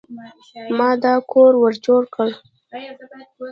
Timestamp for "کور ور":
1.31-1.73